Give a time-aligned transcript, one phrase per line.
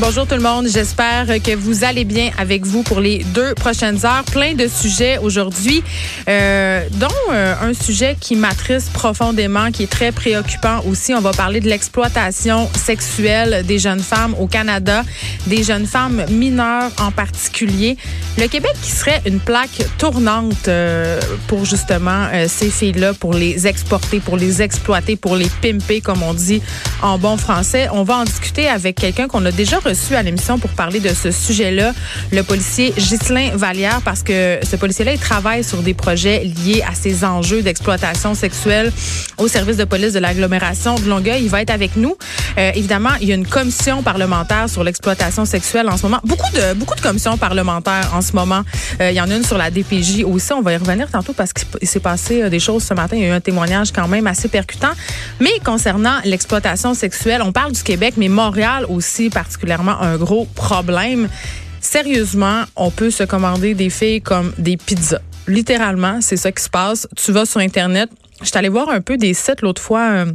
[0.00, 4.06] Bonjour tout le monde, j'espère que vous allez bien avec vous pour les deux prochaines
[4.06, 4.22] heures.
[4.30, 5.82] Plein de sujets aujourd'hui,
[6.28, 11.14] euh, dont euh, un sujet qui m'attriste profondément, qui est très préoccupant aussi.
[11.14, 15.02] On va parler de l'exploitation sexuelle des jeunes femmes au Canada,
[15.48, 17.96] des jeunes femmes mineures en particulier.
[18.38, 24.20] Le Québec qui serait une plaque tournante euh, pour justement ces filles-là, pour les exporter,
[24.20, 26.62] pour les exploiter, pour les pimper, comme on dit
[27.02, 27.88] en bon français.
[27.90, 31.08] On va en discuter avec quelqu'un qu'on a déjà reçu à l'émission pour parler de
[31.08, 31.94] ce sujet-là,
[32.30, 36.94] le policier Ghislain Vallière, parce que ce policier-là, il travaille sur des projets liés à
[36.94, 38.92] ces enjeux d'exploitation sexuelle
[39.38, 41.42] au service de police de l'agglomération de Longueuil.
[41.42, 42.16] Il va être avec nous.
[42.58, 46.20] Euh, évidemment, il y a une commission parlementaire sur l'exploitation sexuelle en ce moment.
[46.24, 48.62] Beaucoup de beaucoup de commissions parlementaires en ce moment.
[49.00, 50.52] Euh, il y en a une sur la DPJ aussi.
[50.52, 53.16] On va y revenir tantôt parce qu'il s'est passé euh, des choses ce matin.
[53.16, 54.90] Il y a eu un témoignage quand même assez percutant.
[55.40, 61.28] Mais concernant l'exploitation sexuelle, on parle du Québec, mais Montréal aussi particulièrement un gros problème.
[61.80, 65.20] Sérieusement, on peut se commander des filles comme des pizzas.
[65.46, 67.06] Littéralement, c'est ça qui se passe.
[67.16, 68.10] Tu vas sur Internet.
[68.40, 70.10] Je suis allée voir un peu des sites l'autre fois.
[70.10, 70.26] Euh,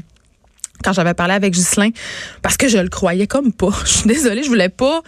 [0.84, 1.90] quand j'avais parlé avec Ghislain,
[2.42, 3.72] parce que je le croyais comme pas.
[3.86, 5.02] Je suis désolée, je voulais pas.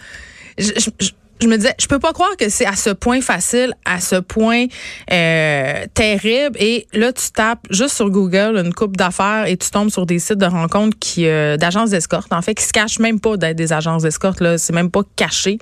[0.58, 4.16] je, me disais, je peux pas croire que c'est à ce point facile, à ce
[4.16, 4.66] point
[5.12, 6.56] euh, terrible.
[6.58, 10.18] Et là, tu tapes juste sur Google une coupe d'affaires et tu tombes sur des
[10.18, 13.56] sites de rencontres qui euh, d'agences d'escorte, en fait, qui se cachent même pas d'être
[13.56, 14.40] des agences d'escorte.
[14.40, 15.58] Là, c'est même pas caché.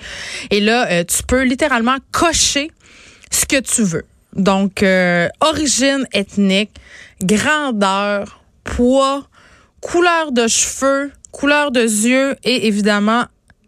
[0.51, 2.71] Et là, euh, tu peux littéralement cocher
[3.31, 4.05] ce que tu veux.
[4.37, 6.71] Donc, euh, origine ethnique,
[7.23, 9.27] grandeur, poids,
[9.85, 13.25] couleur de cheveux, couleur de yeux et évidemment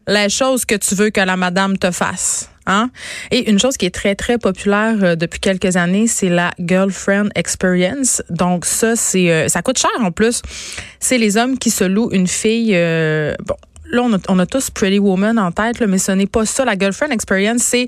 [0.08, 2.50] les choses que tu veux que la madame te fasse.
[2.66, 2.90] Hein?
[3.30, 7.28] Et une chose qui est très, très populaire euh, depuis quelques années, c'est la girlfriend
[7.36, 8.22] experience.
[8.28, 10.42] Donc, ça, c'est euh, ça coûte cher en plus.
[10.98, 12.72] C'est les hommes qui se louent une fille.
[12.74, 13.54] Euh, bon,
[13.92, 16.64] là, on a, on a, tous Pretty Woman en tête, mais ce n'est pas ça.
[16.64, 17.86] La girlfriend experience, c'est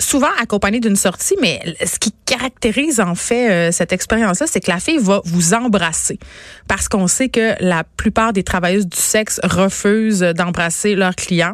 [0.00, 4.80] souvent accompagné d'une sortie, mais ce qui caractérise en fait cette expérience-là, c'est que la
[4.80, 6.18] fille va vous embrasser.
[6.68, 11.52] Parce qu'on sait que la plupart des travailleuses du sexe refusent d'embrasser leurs clients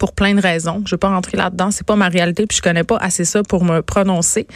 [0.00, 0.82] pour plein de raisons.
[0.86, 3.42] Je vais pas rentrer là-dedans, c'est pas ma réalité, puis je connais pas assez ça
[3.42, 4.48] pour me prononcer.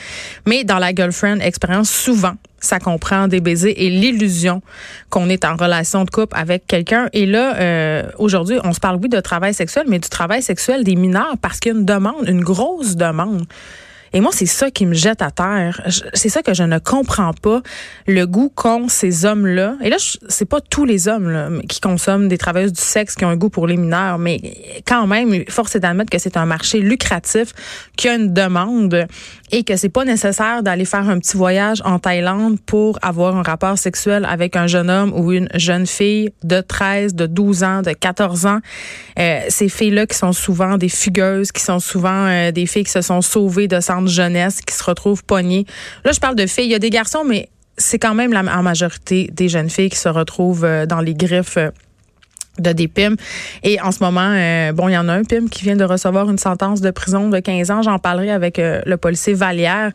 [0.47, 4.63] Mais dans la girlfriend expérience, souvent, ça comprend des baisers et l'illusion
[5.11, 7.11] qu'on est en relation de couple avec quelqu'un.
[7.13, 10.83] Et là, euh, aujourd'hui, on se parle oui de travail sexuel, mais du travail sexuel
[10.83, 13.45] des mineurs parce qu'il y a une demande, une grosse demande.
[14.15, 15.83] Et moi, c'est ça qui me jette à terre.
[16.15, 17.63] C'est ça que je ne comprends pas.
[18.07, 19.77] Le goût qu'ont ces hommes-là.
[19.83, 19.97] Et là,
[20.29, 23.37] c'est pas tous les hommes là, qui consomment des travailleuses du sexe qui ont un
[23.37, 24.41] goût pour les mineurs, mais
[24.87, 27.53] quand même, force est d'admettre que c'est un marché lucratif,
[27.97, 29.07] qu'il y a une demande
[29.53, 33.43] et que c'est pas nécessaire d'aller faire un petit voyage en Thaïlande pour avoir un
[33.43, 37.83] rapport sexuel avec un jeune homme ou une jeune fille de 13, de 12 ans,
[37.83, 38.61] de 14 ans.
[39.19, 42.93] Euh, ces filles-là qui sont souvent des fugueuses, qui sont souvent euh, des filles qui
[42.93, 45.67] se sont sauvées de centres jeunesse qui se retrouvent poignées.
[46.05, 46.67] Là, je parle de filles.
[46.67, 49.99] Il y a des garçons, mais c'est quand même la majorité des jeunes filles qui
[49.99, 51.59] se retrouvent euh, dans les griffes
[52.59, 53.17] de des PIM.
[53.63, 55.85] Et en ce moment, euh, bon, il y en a un PIM qui vient de
[55.85, 57.83] recevoir une sentence de prison de 15 ans.
[57.83, 59.93] J'en parlerai avec le policier Vallière.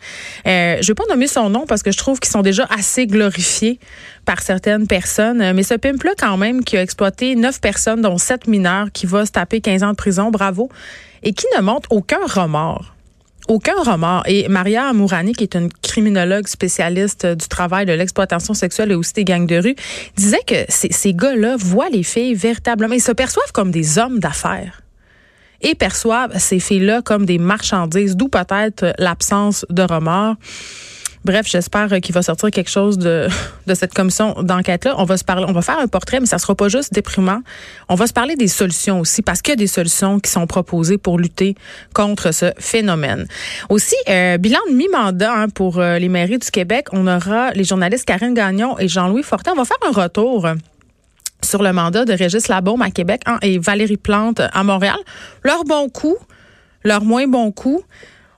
[0.47, 3.07] Euh, je vais pas nommer son nom parce que je trouve qu'ils sont déjà assez
[3.07, 3.79] glorifiés
[4.25, 5.53] par certaines personnes.
[5.53, 9.25] Mais ce PIM-là, quand même, qui a exploité neuf personnes, dont sept mineurs, qui va
[9.25, 10.69] se taper 15 ans de prison, bravo,
[11.23, 12.93] et qui ne montre aucun remords
[13.47, 14.23] aucun remords.
[14.27, 19.13] Et Maria Amourani, qui est une criminologue spécialiste du travail de l'exploitation sexuelle et aussi
[19.13, 19.75] des gangs de rue,
[20.15, 24.19] disait que ces, ces gars-là voient les filles véritablement, ils se perçoivent comme des hommes
[24.19, 24.81] d'affaires
[25.61, 30.35] et perçoivent ces filles-là comme des marchandises, d'où peut-être l'absence de remords.
[31.25, 33.27] Bref, j'espère qu'il va sortir quelque chose de,
[33.73, 34.95] cette commission d'enquête-là.
[34.97, 37.41] On va faire un portrait, mais ça sera pas juste déprimant.
[37.89, 40.47] On va se parler des solutions aussi, parce qu'il y a des solutions qui sont
[40.47, 41.55] proposées pour lutter
[41.93, 43.27] contre ce phénomène.
[43.69, 46.87] Aussi, euh, bilan de mi-mandat hein, pour euh, les mairies du Québec.
[46.93, 49.51] On aura les journalistes Karine Gagnon et Jean-Louis Fortin.
[49.53, 50.47] On va faire un retour
[51.43, 54.97] sur le mandat de Régis Labaume à Québec hein, et Valérie Plante à Montréal.
[55.43, 56.17] Leur bon coup,
[56.83, 57.81] leur moins bon coup.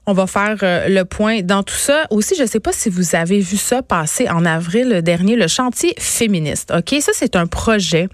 [0.07, 2.05] On va faire euh, le point dans tout ça.
[2.09, 5.47] Aussi, je ne sais pas si vous avez vu ça passer en avril dernier, le
[5.47, 6.73] chantier féministe.
[6.75, 8.07] OK, ça c'est un projet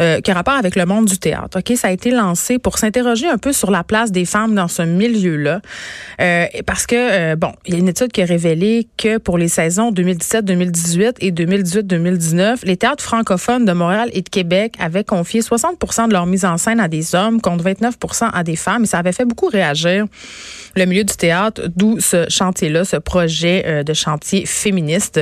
[0.00, 1.58] euh, qui a rapport avec le monde du théâtre.
[1.58, 4.68] Ok, ça a été lancé pour s'interroger un peu sur la place des femmes dans
[4.68, 5.60] ce milieu-là,
[6.20, 9.38] euh, parce que euh, bon, il y a une étude qui a révélé que pour
[9.38, 15.40] les saisons 2017-2018 et 2018-2019, les théâtres francophones de Montréal et de Québec avaient confié
[15.40, 18.86] 60% de leur mise en scène à des hommes contre 29% à des femmes, et
[18.86, 20.04] ça avait fait beaucoup réagir
[20.76, 25.20] le milieu du théâtre, d'où ce chantier-là, ce projet de chantier féministe.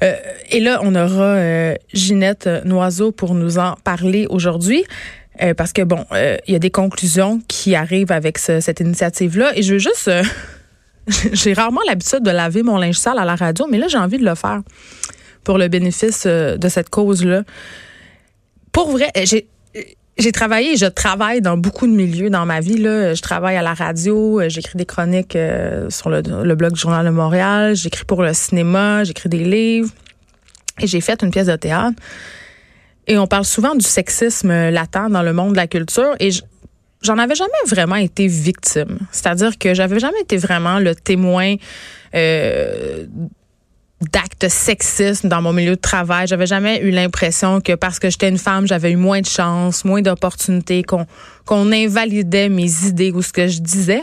[0.00, 3.95] et là, on aura Ginette Noiseau pour nous en parler
[4.28, 4.84] aujourd'hui.
[5.42, 9.56] Euh, parce que bon, euh, il y a des conclusions qui arrivent avec cette initiative-là.
[9.56, 10.22] Et je veux juste, euh,
[11.32, 14.18] j'ai rarement l'habitude de laver mon linge sale à la radio, mais là j'ai envie
[14.18, 14.62] de le faire
[15.44, 17.44] pour le bénéfice de cette cause-là.
[18.72, 22.78] Pour vrai, j'ai travaillé, je travaille dans beaucoup de milieux dans ma vie.
[22.78, 23.14] Là.
[23.14, 25.38] Je travaille à la radio, j'écris des chroniques
[25.88, 29.90] sur le, le blog du Journal de Montréal, j'écris pour le cinéma, j'écris des livres.
[30.80, 31.96] Et j'ai fait une pièce de théâtre.
[33.06, 36.14] Et on parle souvent du sexisme latent dans le monde de la culture.
[36.18, 36.30] Et
[37.02, 38.98] j'en avais jamais vraiment été victime.
[39.12, 41.54] C'est-à-dire que j'avais jamais été vraiment le témoin
[42.14, 43.06] euh,
[44.00, 46.26] d'actes sexistes dans mon milieu de travail.
[46.26, 49.84] J'avais jamais eu l'impression que parce que j'étais une femme, j'avais eu moins de chance,
[49.84, 51.06] moins d'opportunités, qu'on
[51.44, 54.02] qu'on invalidait mes idées ou ce que je disais,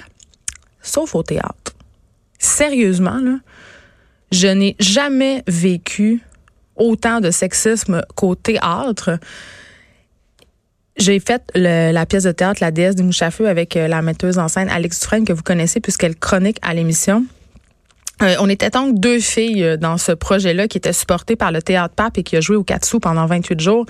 [0.81, 1.73] sauf au théâtre.
[2.39, 3.37] Sérieusement, là,
[4.31, 6.21] je n'ai jamais vécu
[6.75, 9.19] autant de sexisme qu'au théâtre.
[10.97, 14.47] J'ai fait la pièce de théâtre La déesse du mouche avec euh, la metteuse en
[14.47, 17.25] scène Alex Dufresne que vous connaissez puisqu'elle chronique à l'émission.
[18.23, 21.61] Euh, on était donc deux filles euh, dans ce projet-là qui était supporté par le
[21.61, 23.85] Théâtre Pape et qui a joué au Katsu pendant 28 jours.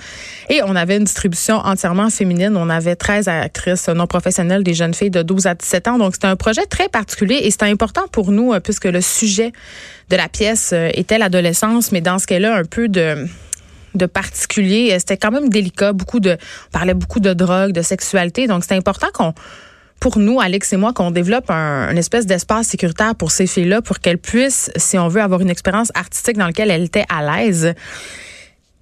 [0.50, 2.56] Et on avait une distribution entièrement féminine.
[2.56, 5.98] On avait 13 actrices non professionnelles, des jeunes filles de 12 à 17 ans.
[5.98, 9.52] Donc, c'était un projet très particulier et c'était important pour nous euh, puisque le sujet
[10.10, 13.26] de la pièce était l'adolescence, mais dans ce cas-là, un peu de
[13.94, 14.94] de particulier.
[14.98, 15.92] C'était quand même délicat.
[15.92, 18.48] Beaucoup de, on parlait beaucoup de drogue, de sexualité.
[18.48, 19.34] Donc, c'était important qu'on
[20.04, 24.00] pour nous, Alex et moi, qu'on développe un, espèce d'espace sécuritaire pour ces filles-là, pour
[24.00, 27.72] qu'elles puissent, si on veut, avoir une expérience artistique dans laquelle elles étaient à l'aise.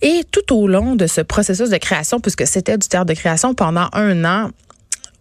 [0.00, 3.54] Et tout au long de ce processus de création, puisque c'était du théâtre de création
[3.54, 4.50] pendant un an,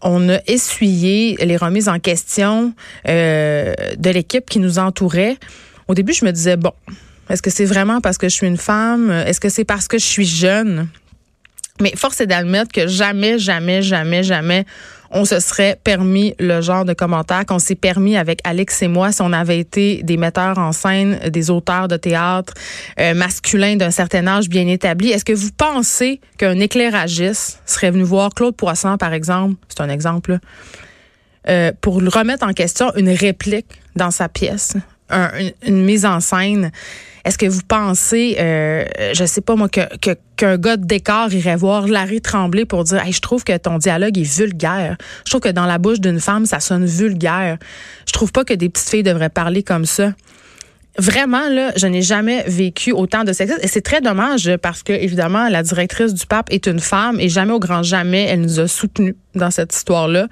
[0.02, 2.74] on a essuyé les remises en question
[3.08, 5.38] euh, de l'équipe qui nous entourait.
[5.88, 6.74] Au début, je me disais, bon,
[7.30, 9.12] est-ce que c'est vraiment parce que je suis une femme?
[9.12, 10.88] Est-ce que c'est parce que je suis jeune?
[11.80, 14.66] Mais force est d'admettre que jamais, jamais, jamais, jamais
[15.12, 19.12] on se serait permis le genre de commentaires qu'on s'est permis avec Alex et moi
[19.12, 22.54] si on avait été des metteurs en scène, des auteurs de théâtre
[23.00, 25.12] euh, masculins d'un certain âge bien établi.
[25.12, 29.90] Est-ce que vous pensez qu'un éclairagiste serait venu voir Claude Poisson, par exemple, c'est un
[29.90, 30.40] exemple,
[31.50, 34.76] euh, pour remettre en question une réplique dans sa pièce,
[35.66, 36.72] une mise en scène?
[37.24, 39.82] Est-ce que vous pensez, euh, je sais pas moi, que,
[40.38, 44.18] qu'un gars de décor irait voir Larry Tremblay pour dire je trouve que ton dialogue
[44.18, 44.98] est vulgaire.
[45.26, 47.58] Je trouve que dans la bouche d'une femme, ça sonne vulgaire.
[48.08, 50.14] Je trouve pas que des petites filles devraient parler comme ça
[50.98, 53.62] vraiment, là, je n'ai jamais vécu autant de sexisme.
[53.64, 57.30] Et c'est très dommage parce que, évidemment, la directrice du pape est une femme et
[57.30, 60.28] jamais au grand jamais, elle nous a soutenus dans cette histoire-là.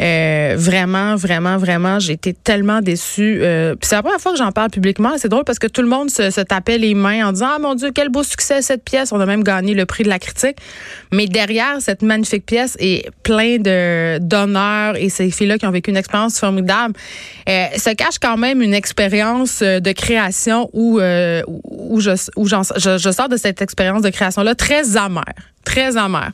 [0.00, 3.40] Euh, vraiment, vraiment, vraiment, j'ai été tellement déçue.
[3.42, 5.12] Euh, puis c'est la première fois que j'en parle publiquement.
[5.18, 7.58] C'est drôle parce que tout le monde se, se, tapait les mains en disant Ah
[7.58, 9.12] mon Dieu, quel beau succès cette pièce.
[9.12, 10.56] On a même gagné le prix de la critique.
[11.12, 15.90] Mais derrière cette magnifique pièce est plein de d'honneur et ces filles-là qui ont vécu
[15.90, 16.94] une expérience formidable,
[17.48, 22.56] euh, se cache quand même une expérience de création où, euh, où, je, où je,
[22.98, 25.24] je sors de cette expérience de création-là très amère,
[25.64, 26.32] très amère.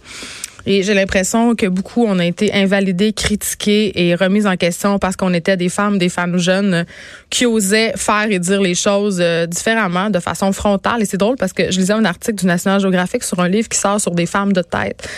[0.65, 5.17] Et j'ai l'impression que beaucoup on a été invalidés, critiqués et remis en question parce
[5.17, 6.87] qu'on était des femmes, des femmes jeunes
[7.31, 11.03] qui osaient faire et dire les choses euh, différemment, de façon frontale.
[11.03, 13.69] Et c'est drôle parce que je lisais un article du National Geographic sur un livre
[13.69, 15.09] qui sort sur des femmes de tête.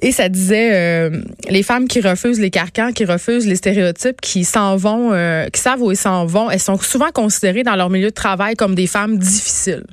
[0.00, 4.44] Et ça disait euh, les femmes qui refusent les carcans, qui refusent les stéréotypes, qui
[4.44, 7.90] s'en vont, euh, qui savent où ils s'en vont, elles sont souvent considérées dans leur
[7.90, 9.86] milieu de travail comme des femmes difficiles.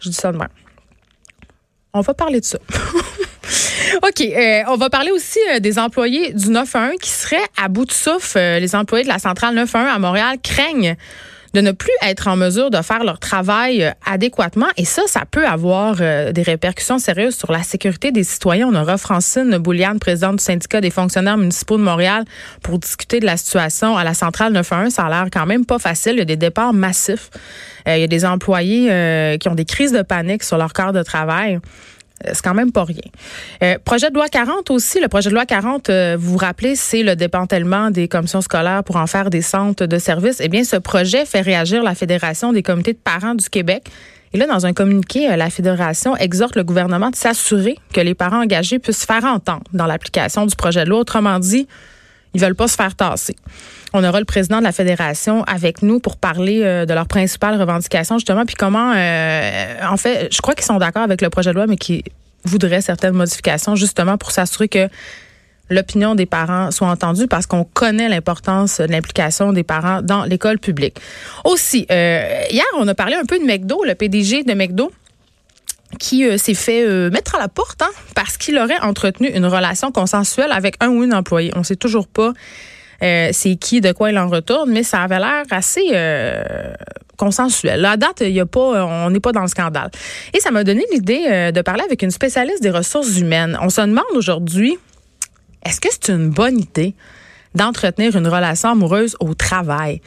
[0.00, 0.48] Je dis ça de même.
[1.92, 2.58] On va parler de ça.
[4.02, 4.20] OK.
[4.20, 8.38] Euh, on va parler aussi des employés du 911 qui seraient à bout de souffle.
[8.38, 10.96] les employés de la centrale 911 à Montréal craignent
[11.54, 14.68] de ne plus être en mesure de faire leur travail euh, adéquatement.
[14.76, 18.68] Et ça, ça peut avoir euh, des répercussions sérieuses sur la sécurité des citoyens.
[18.68, 22.24] On aura Francine Bouliane, présidente du syndicat des fonctionnaires municipaux de Montréal,
[22.62, 24.92] pour discuter de la situation à la centrale 911.
[24.92, 26.12] Ça a l'air quand même pas facile.
[26.14, 27.30] Il y a des départs massifs.
[27.88, 30.92] Euh, il y a des employés qui ont des crises de panique sur leur corps
[30.92, 31.58] de travail.
[32.26, 32.98] Euh, c'est quand même pas rien.
[33.62, 36.76] Euh, projet de loi 40 aussi, le projet de loi 40, euh, vous vous rappelez,
[36.76, 40.40] c'est le démantèlement des commissions scolaires pour en faire des centres de services.
[40.40, 43.84] Eh bien, ce projet fait réagir la Fédération des comités de parents du Québec
[44.32, 48.42] Et là, dans un communiqué, la Fédération exhorte le gouvernement de s'assurer que les parents
[48.42, 51.00] engagés puissent faire entendre dans l'application du projet de loi.
[51.00, 51.66] Autrement dit,
[52.34, 53.36] ils veulent pas se faire tasser.
[53.92, 57.60] On aura le président de la fédération avec nous pour parler euh, de leurs principales
[57.60, 61.50] revendications justement, puis comment, euh, en fait, je crois qu'ils sont d'accord avec le projet
[61.50, 62.04] de loi, mais qui
[62.44, 64.88] voudraient certaines modifications justement pour s'assurer que
[65.70, 70.58] l'opinion des parents soit entendue parce qu'on connaît l'importance de l'implication des parents dans l'école
[70.58, 70.98] publique.
[71.44, 74.90] Aussi, euh, hier, on a parlé un peu de McDo, le PDG de McDo
[75.98, 80.52] qui s'est fait mettre à la porte hein, parce qu'il aurait entretenu une relation consensuelle
[80.52, 81.52] avec un ou une employée.
[81.56, 82.32] On sait toujours pas
[83.02, 86.42] euh, c'est qui, de quoi il en retourne, mais ça avait l'air assez euh,
[87.16, 87.84] consensuel.
[87.84, 89.90] À date, il y a pas, on n'est pas dans le scandale.
[90.34, 93.58] Et ça m'a donné l'idée euh, de parler avec une spécialiste des ressources humaines.
[93.62, 94.78] On se demande aujourd'hui,
[95.64, 96.94] est-ce que c'est une bonne idée
[97.54, 100.02] d'entretenir une relation amoureuse au travail?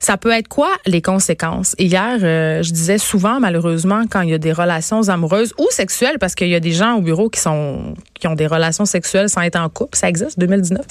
[0.00, 1.74] Ça peut être quoi les conséquences?
[1.78, 6.34] Hier, je disais souvent, malheureusement, quand il y a des relations amoureuses ou sexuelles, parce
[6.34, 9.42] qu'il y a des gens au bureau qui sont qui ont des relations sexuelles sans
[9.42, 10.86] être en couple, ça existe, 2019.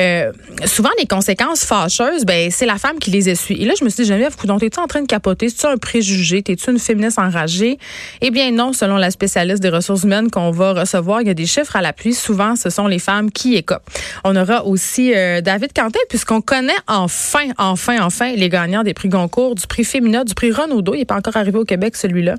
[0.00, 0.32] Euh,
[0.64, 3.62] souvent, les conséquences fâcheuses, ben, c'est la femme qui les essuie.
[3.62, 5.48] Et là, je me suis dit, Geneviève, t'es-tu en train de capoter?
[5.48, 6.42] C'est-tu un préjugé?
[6.42, 7.78] T'es-tu une féministe enragée?
[8.20, 11.34] Eh bien, non, selon la spécialiste des ressources humaines qu'on va recevoir, il y a
[11.34, 12.14] des chiffres à l'appui.
[12.14, 13.88] Souvent, ce sont les femmes qui écopent.
[14.24, 19.08] On aura aussi euh, David Cantel, puisqu'on connaît enfin, enfin, enfin les gagnants des prix
[19.08, 20.94] Goncourt, du prix Féminin, du prix Renaudot.
[20.94, 22.36] Il n'est pas encore arrivé au Québec, celui-là.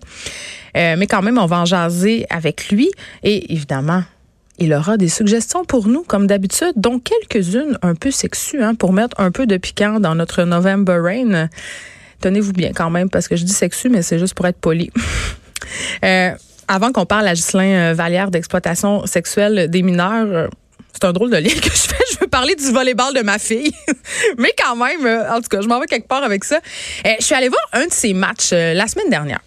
[0.77, 2.89] Euh, mais quand même, on va en jaser avec lui.
[3.23, 4.03] Et évidemment,
[4.61, 8.93] il aura des suggestions pour nous, comme d'habitude, dont quelques-unes un peu sexues, hein, pour
[8.93, 11.49] mettre un peu de piquant dans notre November Rain.
[12.21, 14.91] Tenez-vous bien quand même, parce que je dis sexu, mais c'est juste pour être poli.
[16.05, 16.31] euh,
[16.67, 20.47] avant qu'on parle à Ghislain euh, Vallière d'exploitation sexuelle des mineurs, euh,
[20.93, 21.95] c'est un drôle de lien que je fais.
[22.13, 23.73] Je veux parler du volleyball de ma fille.
[24.37, 26.59] Mais quand même, en tout cas, je m'en vais quelque part avec ça.
[27.03, 29.39] je suis allée voir un de ces matchs la semaine dernière.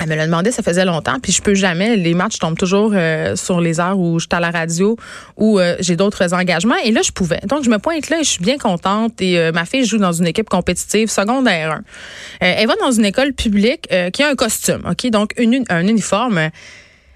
[0.00, 1.96] Elle me l'a demandé, ça faisait longtemps, puis je peux jamais.
[1.96, 4.96] Les matchs tombent toujours euh, sur les heures où je suis à la radio
[5.36, 6.76] ou euh, j'ai d'autres engagements.
[6.84, 7.40] Et là, je pouvais.
[7.46, 9.20] Donc, je me pointe là et je suis bien contente.
[9.20, 11.80] Et euh, ma fille joue dans une équipe compétitive secondaire
[12.40, 12.46] 1.
[12.46, 16.50] elle va dans une école publique qui a un costume, ok, donc une, un uniforme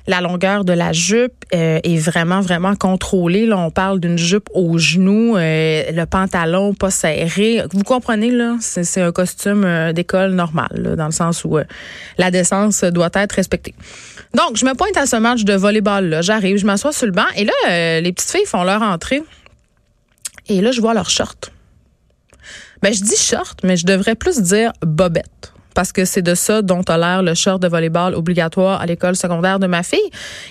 [0.07, 3.47] la longueur de la jupe euh, est vraiment, vraiment contrôlée.
[3.47, 7.63] Là, on parle d'une jupe au genou, euh, le pantalon pas serré.
[7.73, 11.59] Vous comprenez, là, c'est un costume euh, d'école normal, dans le sens où
[12.19, 13.75] la décence doit être respectée.
[14.35, 16.23] Donc, je me pointe à ce match de volleyball-là.
[16.23, 19.23] J'arrive, je m'assois sur le banc et là, les petites filles font leur entrée.
[20.49, 21.53] Et là, je vois leur short.
[22.83, 26.63] Ben, je dis short, mais je devrais plus dire bobette parce que c'est de ça
[26.63, 29.99] dont a l'air le short de volleyball obligatoire à l'école secondaire de ma fille.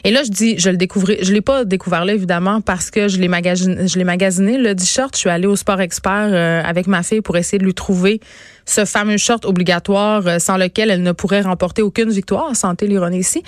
[0.03, 3.07] Et là, je dis, je le découvrais, je l'ai pas découvert là évidemment parce que
[3.07, 5.15] je l'ai magasiné, le dit short.
[5.15, 8.19] Je suis allée au Sport Expert euh, avec ma fille pour essayer de lui trouver
[8.65, 12.55] ce fameux short obligatoire euh, sans lequel elle ne pourrait remporter aucune victoire.
[12.55, 13.43] Santé l'ironie ici.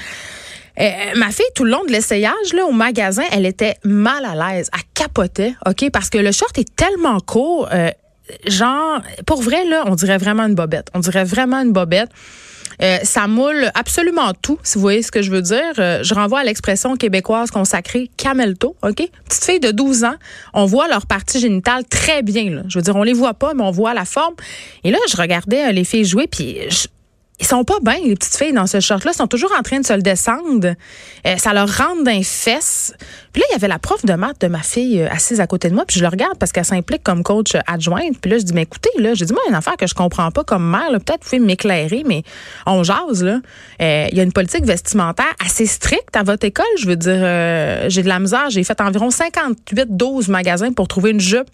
[0.80, 4.34] Euh, ma fille, tout le long de l'essayage, là, au magasin, elle était mal à
[4.34, 4.72] l'aise.
[4.74, 5.90] Elle capotait, OK?
[5.92, 7.70] Parce que le short est tellement court,
[8.46, 10.90] genre, pour vrai, là, on dirait vraiment une bobette.
[10.94, 12.10] On dirait vraiment une bobette.
[12.82, 15.74] Euh, ça moule absolument tout, si vous voyez ce que je veux dire.
[15.78, 19.10] Euh, je renvoie à l'expression québécoise consacrée camelto, OK?
[19.28, 20.16] Petite fille de 12 ans,
[20.54, 22.50] on voit leur partie génitale très bien.
[22.50, 22.62] Là.
[22.68, 24.36] Je veux dire, on les voit pas, mais on voit la forme.
[24.84, 26.88] Et là, je regardais euh, les filles jouer, puis je,
[27.40, 29.12] ils sont pas bien, les petites filles, dans ce short-là.
[29.14, 30.76] Ils sont toujours en train de se le descendre.
[31.26, 32.94] Euh, ça leur rentre d'un fesses.
[33.34, 35.48] Puis là, il y avait la prof de maths de ma fille euh, assise à
[35.48, 35.84] côté de moi.
[35.86, 38.20] Puis je le regarde parce qu'elle s'implique comme coach adjointe.
[38.22, 39.78] Puis là, je dis, mais écoutez, là, j'ai dit, moi, il y a une affaire
[39.78, 40.90] que je comprends pas comme mère.
[40.92, 42.24] Peut-être vous pouvez m'éclairer, mais
[42.68, 43.40] on jase, là.
[43.82, 46.66] Euh, il y a une politique vestimentaire assez stricte à votre école.
[46.80, 48.52] Je veux dire, j'ai de la misère.
[48.52, 51.50] J'ai fait environ 58, 12 magasins pour trouver une jupe.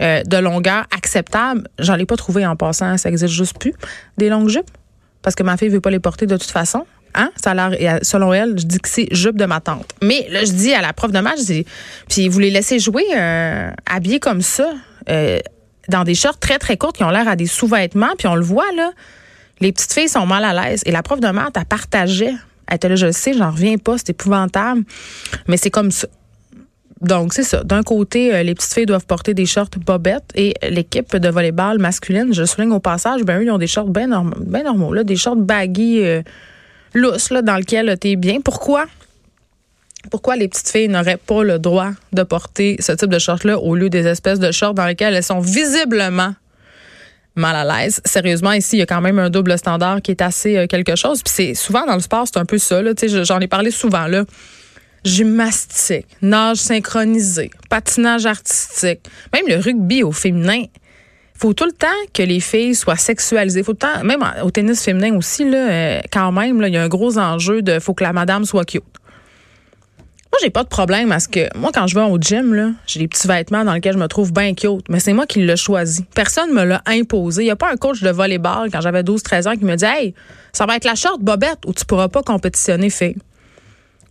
[0.00, 1.68] de longueur acceptable.
[1.78, 3.74] J'en ai pas trouvé en passant, ça existe juste plus.
[4.18, 4.70] Des longues jupes?
[5.24, 6.86] Parce que ma fille veut pas les porter de toute façon.
[7.14, 7.30] Hein?
[7.42, 9.90] Ça a l'air, selon elle, je dis que c'est jupe de ma tante.
[10.02, 11.38] Mais là, je dis à la prof de match,
[12.08, 14.70] puis vous les laissez jouer euh, habillés comme ça,
[15.08, 15.38] euh,
[15.88, 18.42] dans des shorts très, très courtes qui ont l'air à des sous-vêtements, puis on le
[18.42, 18.90] voit, là,
[19.60, 20.82] les petites filles sont mal à l'aise.
[20.84, 22.34] Et la prof de maths, elle partageait.
[22.66, 24.82] Elle était là, je le sais, j'en reviens pas, c'est épouvantable.
[25.48, 26.08] Mais c'est comme ça.
[27.00, 27.62] Donc, c'est ça.
[27.64, 31.78] D'un côté, euh, les petites filles doivent porter des shorts bobettes et l'équipe de volleyball
[31.78, 35.16] masculine, je souligne au passage, ben eux, ils ont des shorts bien normaux, là, des
[35.16, 36.22] shorts baggy euh,
[36.94, 38.40] lousses, là, dans lesquels tu es bien.
[38.40, 38.86] Pourquoi?
[40.10, 43.74] Pourquoi les petites filles n'auraient pas le droit de porter ce type de shorts-là au
[43.74, 46.34] lieu des espèces de shorts dans lesquels elles sont visiblement
[47.34, 48.00] mal à l'aise?
[48.04, 50.94] Sérieusement, ici, il y a quand même un double standard qui est assez euh, quelque
[50.94, 51.22] chose.
[51.22, 52.82] Puis c'est souvent dans le sport, c'est un peu ça.
[53.24, 54.24] J'en ai parlé souvent là
[55.04, 59.00] gymnastique, nage synchronisé, patinage artistique,
[59.32, 60.64] même le rugby au féminin.
[61.36, 63.62] faut tout le temps que les filles soient sexualisées.
[63.62, 66.76] Faut tout le temps, même au tennis féminin aussi, là, euh, quand même, il y
[66.76, 68.82] a un gros enjeu de faut que la madame soit cute.
[70.34, 71.56] Moi, j'ai pas de problème à ce que.
[71.56, 74.32] Moi, quand je vais au gym, j'ai des petits vêtements dans lesquels je me trouve
[74.32, 76.04] bien cute, mais c'est moi qui l'ai choisi.
[76.12, 77.42] Personne me l'a imposé.
[77.42, 79.84] Il n'y a pas un coach de volleyball quand j'avais 12-13 ans qui me dit
[79.84, 80.12] Hey,
[80.52, 83.14] ça va être la short bobette où tu pourras pas compétitionner, fille.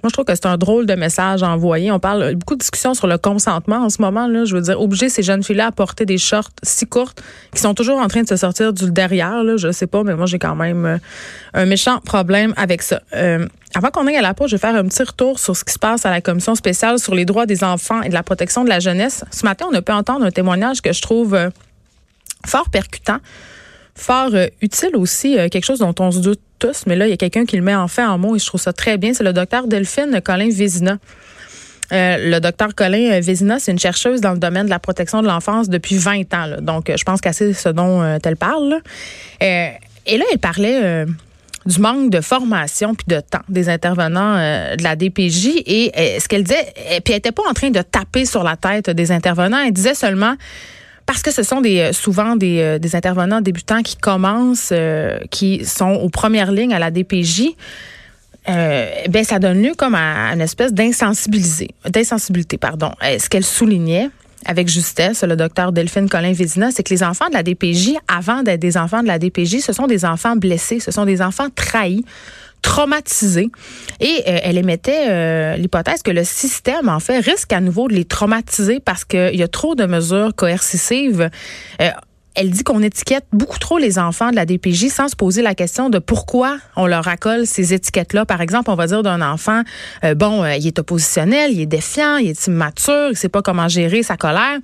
[0.03, 1.89] Moi, je trouve que c'est un drôle de message envoyé.
[1.89, 4.27] On parle beaucoup de discussions sur le consentement en ce moment.
[4.27, 7.23] Là, je veux dire, obliger ces jeunes filles-là à porter des shorts si courtes
[7.55, 9.45] qui sont toujours en train de se sortir du derrière.
[9.45, 10.97] Là, je sais pas, mais moi, j'ai quand même euh,
[11.53, 13.01] un méchant problème avec ça.
[13.15, 15.63] Euh, avant qu'on aille à la pause, je vais faire un petit retour sur ce
[15.63, 18.23] qui se passe à la commission spéciale sur les droits des enfants et de la
[18.23, 19.23] protection de la jeunesse.
[19.31, 21.49] Ce matin, on a pu entendre un témoignage que je trouve euh,
[22.45, 23.19] fort percutant
[23.95, 27.11] fort euh, utile aussi, euh, quelque chose dont on se doute tous, mais là, il
[27.11, 28.97] y a quelqu'un qui le met en fait en mots et je trouve ça très
[28.97, 29.13] bien.
[29.13, 30.97] C'est le docteur Delphine Colin Vézina.
[31.91, 35.27] Euh, le docteur Colin Vézina, c'est une chercheuse dans le domaine de la protection de
[35.27, 36.47] l'enfance depuis 20 ans.
[36.61, 38.79] Donc, je pense qu'assez ce dont elle parle.
[39.41, 41.05] et là, elle parlait
[41.65, 44.37] du manque de formation puis de temps des intervenants
[44.75, 46.73] de la DPJ et ce qu'elle disait,
[47.03, 49.93] puis elle était pas en train de taper sur la tête des intervenants, elle disait
[49.93, 50.35] seulement
[51.05, 55.65] parce que ce sont euh, souvent des, euh, des intervenants débutants qui commencent, euh, qui
[55.65, 57.49] sont aux premières lignes à la DPJ.
[58.49, 62.91] Euh, ben ça donne lieu comme à, une espèce d'insensibilisé, d'insensibilité, pardon.
[63.01, 64.09] Ce qu'elle soulignait
[64.45, 68.43] avec justesse, le docteur Delphine Colin Vézina, c'est que les enfants de la DPJ, avant
[68.43, 71.47] d'être des enfants de la DPJ, ce sont des enfants blessés, ce sont des enfants
[71.55, 72.03] trahis,
[72.63, 73.51] traumatisés.
[73.99, 77.93] Et euh, elle émettait euh, l'hypothèse que le système, en fait, risque à nouveau de
[77.93, 81.29] les traumatiser parce qu'il y a trop de mesures coercitives.
[81.81, 81.89] Euh,
[82.35, 85.53] elle dit qu'on étiquette beaucoup trop les enfants de la DPJ sans se poser la
[85.53, 88.25] question de pourquoi on leur accole ces étiquettes-là.
[88.25, 89.61] Par exemple, on va dire d'un enfant,
[90.15, 94.01] bon, il est oppositionnel, il est défiant, il est immature, il sait pas comment gérer
[94.01, 94.57] sa colère.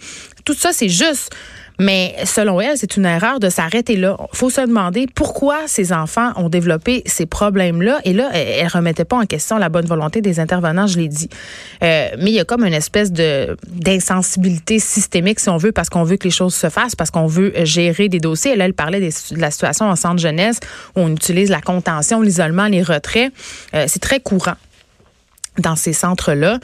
[0.46, 1.32] Tout ça, c'est juste.
[1.79, 4.17] Mais selon elle, c'est une erreur de s'arrêter là.
[4.33, 8.00] Faut se demander pourquoi ces enfants ont développé ces problèmes-là.
[8.03, 11.07] Et là, elle ne remettait pas en question la bonne volonté des intervenants, je l'ai
[11.07, 11.29] dit.
[11.81, 15.89] Euh, mais il y a comme une espèce de d'insensibilité systémique, si on veut, parce
[15.89, 18.51] qu'on veut que les choses se fassent, parce qu'on veut gérer des dossiers.
[18.51, 20.59] Et là, elle parlait de la situation en centre jeunesse
[20.96, 23.31] où on utilise la contention, l'isolement, les retraits.
[23.74, 24.55] Euh, c'est très courant
[25.59, 26.59] dans ces centres-là.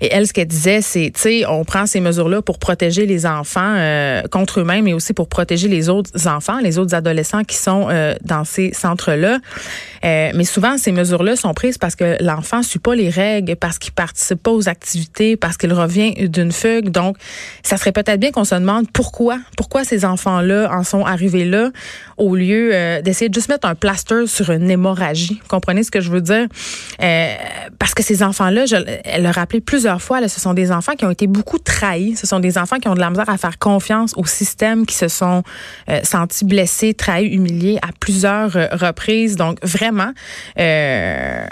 [0.00, 3.26] Et elle, ce qu'elle disait, c'est, tu sais, on prend ces mesures-là pour protéger les
[3.26, 7.56] enfants euh, contre eux-mêmes, mais aussi pour protéger les autres enfants, les autres adolescents qui
[7.56, 9.38] sont euh, dans ces centres-là.
[10.04, 13.78] Euh, mais souvent, ces mesures-là sont prises parce que l'enfant suit pas les règles, parce
[13.78, 16.90] qu'il participe pas aux activités, parce qu'il revient d'une fugue.
[16.90, 17.16] Donc,
[17.62, 21.70] ça serait peut-être bien qu'on se demande pourquoi, pourquoi ces enfants-là en sont arrivés là,
[22.16, 22.70] au lieu
[23.02, 25.40] d'essayer de juste mettre un plaster sur une hémorragie.
[25.48, 26.46] Comprenez ce que je veux dire?
[27.78, 28.64] parce que ces enfants enfants-là,
[29.04, 32.16] elle l'a rappelé plusieurs fois, là, ce sont des enfants qui ont été beaucoup trahis.
[32.16, 34.94] Ce sont des enfants qui ont de la misère à faire confiance au système, qui
[34.94, 35.42] se sont
[35.88, 39.36] euh, sentis blessés, trahis, humiliés à plusieurs euh, reprises.
[39.36, 40.12] Donc, vraiment,
[40.58, 41.44] euh,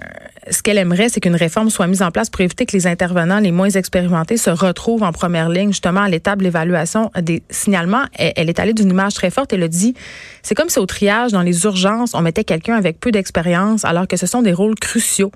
[0.50, 3.38] ce qu'elle aimerait, c'est qu'une réforme soit mise en place pour éviter que les intervenants
[3.38, 8.04] les moins expérimentés se retrouvent en première ligne, justement, à l'étape de l'évaluation des signalements.
[8.14, 9.52] Elle, est allée d'une image très forte.
[9.52, 9.94] Elle a dit,
[10.42, 14.06] c'est comme si au triage, dans les urgences, on mettait quelqu'un avec peu d'expérience, alors
[14.06, 15.32] que ce sont des rôles cruciaux.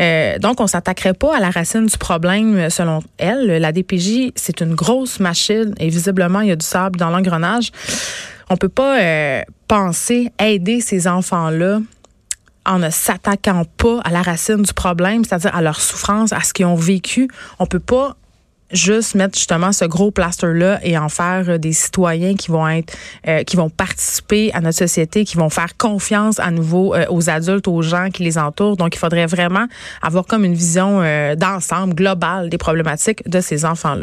[0.00, 3.46] Euh, donc, on s'attaquerait pas à la racine du problème, selon elle.
[3.60, 7.70] La DPJ, c'est une grosse machine et visiblement, il y a du sable dans l'engrenage.
[8.50, 11.80] On peut pas euh, penser aider ces enfants-là
[12.66, 16.52] en ne s'attaquant pas à la racine du problème, c'est-à-dire à leur souffrance, à ce
[16.52, 17.28] qu'ils ont vécu.
[17.58, 18.16] On peut pas
[18.74, 22.96] juste mettre justement ce gros plaster là et en faire des citoyens qui vont être
[23.28, 27.30] euh, qui vont participer à notre société qui vont faire confiance à nouveau euh, aux
[27.30, 29.66] adultes aux gens qui les entourent donc il faudrait vraiment
[30.02, 34.02] avoir comme une vision euh, d'ensemble globale des problématiques de ces enfants là